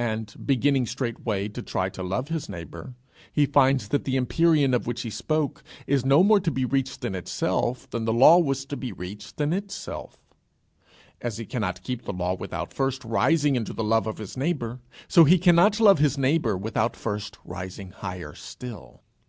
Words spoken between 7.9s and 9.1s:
than the law was to be